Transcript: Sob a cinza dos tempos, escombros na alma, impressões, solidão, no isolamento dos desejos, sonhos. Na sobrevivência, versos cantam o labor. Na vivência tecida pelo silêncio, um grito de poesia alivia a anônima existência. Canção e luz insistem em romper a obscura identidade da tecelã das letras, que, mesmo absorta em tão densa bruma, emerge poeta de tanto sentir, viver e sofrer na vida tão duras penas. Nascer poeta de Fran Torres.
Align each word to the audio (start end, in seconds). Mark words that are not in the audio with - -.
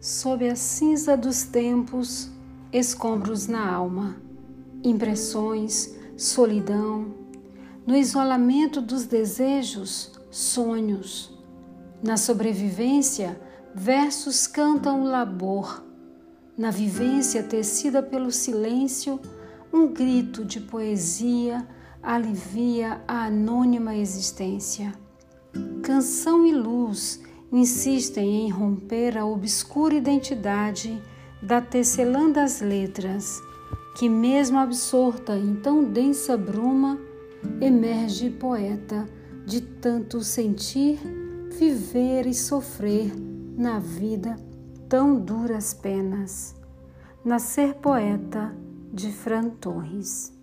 Sob 0.00 0.48
a 0.48 0.56
cinza 0.56 1.14
dos 1.14 1.42
tempos, 1.42 2.30
escombros 2.72 3.46
na 3.46 3.70
alma, 3.70 4.16
impressões, 4.82 5.94
solidão, 6.16 7.14
no 7.86 7.94
isolamento 7.94 8.80
dos 8.80 9.04
desejos, 9.04 10.12
sonhos. 10.30 11.38
Na 12.02 12.16
sobrevivência, 12.16 13.38
versos 13.74 14.46
cantam 14.46 15.02
o 15.02 15.04
labor. 15.04 15.84
Na 16.56 16.70
vivência 16.70 17.42
tecida 17.42 18.02
pelo 18.02 18.30
silêncio, 18.30 19.20
um 19.70 19.86
grito 19.86 20.46
de 20.46 20.60
poesia 20.60 21.68
alivia 22.02 23.02
a 23.06 23.26
anônima 23.26 23.94
existência. 23.94 24.94
Canção 25.82 26.46
e 26.46 26.52
luz 26.52 27.20
insistem 27.52 28.46
em 28.46 28.50
romper 28.50 29.18
a 29.18 29.24
obscura 29.24 29.94
identidade 29.94 31.00
da 31.42 31.60
tecelã 31.60 32.30
das 32.30 32.60
letras, 32.60 33.40
que, 33.96 34.08
mesmo 34.08 34.58
absorta 34.58 35.36
em 35.36 35.56
tão 35.56 35.84
densa 35.84 36.36
bruma, 36.36 36.98
emerge 37.60 38.30
poeta 38.30 39.08
de 39.46 39.60
tanto 39.60 40.22
sentir, 40.22 40.98
viver 41.58 42.26
e 42.26 42.34
sofrer 42.34 43.12
na 43.56 43.78
vida 43.78 44.36
tão 44.88 45.18
duras 45.18 45.74
penas. 45.74 46.54
Nascer 47.24 47.74
poeta 47.74 48.54
de 48.92 49.10
Fran 49.12 49.50
Torres. 49.50 50.39